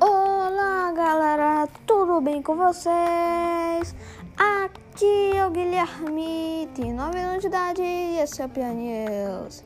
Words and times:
Olá 0.00 0.92
galera, 0.94 1.68
tudo 1.84 2.20
bem 2.20 2.40
com 2.40 2.54
vocês? 2.54 3.96
Aqui 4.36 5.32
é 5.34 5.44
o 5.44 5.50
Guilherme, 5.50 6.68
tenho 6.76 6.94
9 6.94 7.18
anos 7.18 7.40
de 7.40 7.48
idade 7.48 7.82
e 7.82 8.20
esse 8.20 8.42
é 8.42 8.46
o 8.46 8.48
Pian 8.48 8.74
News. 8.74 9.64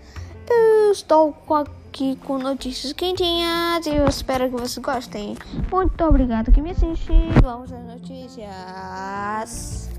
Eu 0.48 0.90
estou 0.90 1.36
aqui 1.50 2.16
com 2.16 2.38
notícias 2.38 2.94
quentinhas 2.94 3.84
e 3.84 3.94
eu 3.94 4.06
espero 4.06 4.46
que 4.46 4.52
vocês 4.52 4.78
gostem. 4.78 5.36
Muito 5.70 6.02
obrigado 6.02 6.50
que 6.50 6.62
me 6.62 6.70
assiste. 6.70 7.12
Vamos 7.42 7.70
às 7.70 7.84
notícias. 7.84 9.90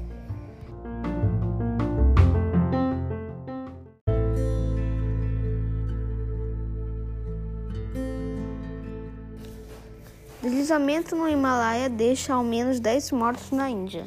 Deslizamento 10.43 11.15
no 11.15 11.29
Himalaia 11.29 11.87
deixa 11.87 12.33
ao 12.33 12.43
menos 12.43 12.77
10 12.77 13.13
mortos 13.13 13.49
na 13.51 13.69
Índia. 13.69 14.03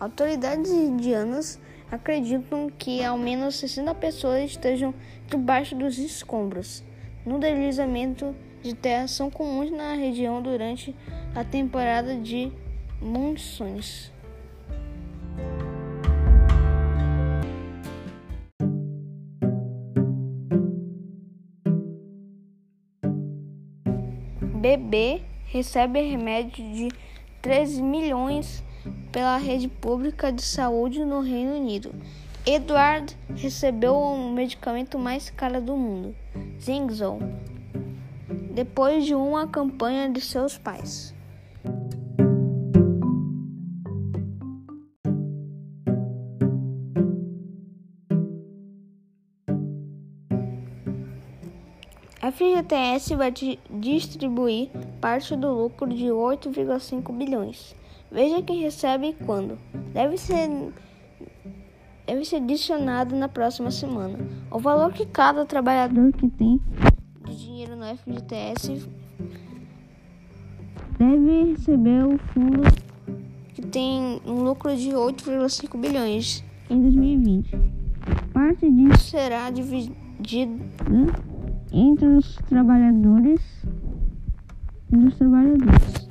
Autoridades 0.00 0.72
indianas 0.72 1.56
acreditam 1.88 2.68
que 2.68 3.04
ao 3.04 3.16
menos 3.16 3.54
60 3.60 3.94
pessoas 3.94 4.50
estejam 4.50 4.92
debaixo 5.28 5.76
dos 5.76 5.96
escombros. 5.96 6.82
No 7.24 7.38
deslizamento 7.38 8.34
de 8.60 8.74
terra 8.74 9.06
são 9.06 9.30
comuns 9.30 9.70
na 9.70 9.94
região 9.94 10.42
durante 10.42 10.96
a 11.32 11.44
temporada 11.44 12.16
de 12.16 12.50
monções. 13.00 14.10
Bebê 24.60 25.22
recebe 25.48 26.00
remédio 26.02 26.62
de 26.72 26.88
3 27.40 27.80
milhões 27.80 28.62
pela 29.10 29.38
rede 29.38 29.66
pública 29.66 30.30
de 30.30 30.42
saúde 30.42 31.04
no 31.04 31.20
Reino 31.20 31.56
Unido. 31.56 31.90
Edward 32.46 33.16
recebeu 33.34 33.94
o 33.94 34.30
medicamento 34.32 34.98
mais 34.98 35.30
caro 35.30 35.60
do 35.60 35.76
mundo, 35.76 36.14
Zingzol, 36.60 37.18
depois 38.54 39.04
de 39.04 39.14
uma 39.14 39.46
campanha 39.46 40.10
de 40.10 40.20
seus 40.20 40.56
pais. 40.56 41.14
A 52.20 52.32
FGTS 52.32 53.14
vai 53.14 53.32
distribuir 53.70 54.70
parte 55.00 55.36
do 55.36 55.52
lucro 55.52 55.88
de 55.88 56.06
8,5 56.06 57.16
bilhões. 57.16 57.76
Veja 58.10 58.42
quem 58.42 58.60
recebe 58.60 59.10
e 59.10 59.24
quando. 59.24 59.56
Deve 59.92 60.18
ser, 60.18 60.48
deve 62.04 62.24
ser 62.24 62.36
adicionado 62.36 63.14
na 63.14 63.28
próxima 63.28 63.70
semana. 63.70 64.18
O 64.50 64.58
valor 64.58 64.92
que 64.92 65.06
cada 65.06 65.46
trabalhador 65.46 66.12
que 66.12 66.28
tem 66.28 66.60
de 67.24 67.36
dinheiro 67.36 67.76
no 67.76 67.84
FGTS 67.96 68.88
deve 70.98 71.52
receber 71.52 72.04
o 72.04 72.18
fundo 72.18 72.62
que 73.54 73.62
tem 73.62 74.20
um 74.26 74.42
lucro 74.42 74.76
de 74.76 74.90
8,5 74.90 75.78
bilhões 75.78 76.44
em 76.68 76.80
2020. 76.80 77.50
Parte 78.32 78.68
disso 78.68 79.04
será 79.04 79.50
dividida 79.50 79.98
entre 81.72 82.06
os 82.06 82.36
trabalhadores 82.48 83.40
e 84.92 84.96
os 84.96 85.16
trabalhadores. 85.16 86.08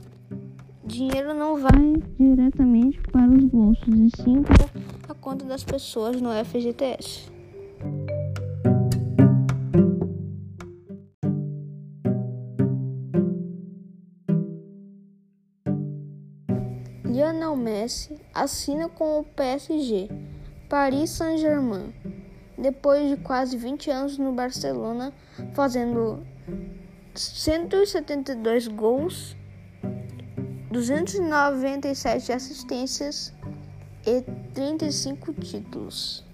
Dinheiro 0.85 1.33
não 1.33 1.57
vai 1.57 1.95
diretamente 2.17 2.99
para 3.11 3.29
os 3.29 3.43
bolsos 3.45 3.87
e 3.87 4.09
sim 4.21 4.41
para 4.43 4.69
a 5.09 5.13
conta 5.15 5.45
das 5.45 5.63
pessoas 5.63 6.21
no 6.21 6.29
FGTS. 6.45 7.29
Lionel 17.03 17.55
Messi 17.55 18.15
assina 18.33 18.87
com 18.87 19.19
o 19.19 19.23
PSG, 19.23 20.07
Paris 20.69 21.09
Saint-Germain 21.09 21.93
depois 22.57 23.09
de 23.09 23.17
quase 23.17 23.55
20 23.55 23.91
anos 23.91 24.17
no 24.17 24.31
Barcelona, 24.33 25.13
fazendo 25.53 26.25
172 27.13 28.67
gols, 28.67 29.35
297 30.71 32.31
assistências 32.31 33.33
e 34.05 34.21
35 34.53 35.33
títulos. 35.33 36.25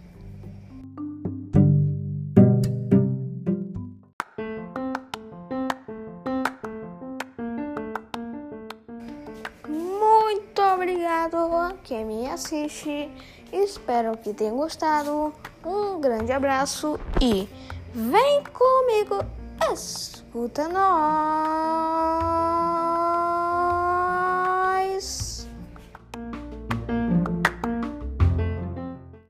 Muito 9.68 10.62
obrigado 10.62 11.74
quem 11.84 12.06
me 12.06 12.28
assiste. 12.28 13.12
Espero 13.52 14.18
que 14.18 14.34
tenham 14.34 14.58
gostado. 14.58 15.34
Um 15.66 16.02
grande 16.02 16.32
abraço 16.32 17.00
e 17.22 17.48
vem 17.94 18.44
comigo, 18.52 19.24
escuta 19.72 20.68
nós! 20.68 22.33